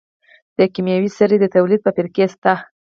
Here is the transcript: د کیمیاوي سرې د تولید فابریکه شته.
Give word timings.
د 0.57 0.59
کیمیاوي 0.73 1.09
سرې 1.17 1.37
د 1.39 1.45
تولید 1.55 1.83
فابریکه 1.85 2.25
شته. 2.33 2.53